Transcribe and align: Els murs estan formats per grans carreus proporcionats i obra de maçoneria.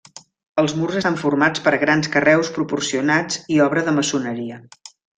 Els 0.63 0.71
murs 0.77 0.97
estan 1.01 1.17
formats 1.25 1.63
per 1.67 1.75
grans 1.85 2.11
carreus 2.17 2.51
proporcionats 2.57 3.41
i 3.59 3.63
obra 3.71 3.89
de 3.91 3.99
maçoneria. 4.03 4.63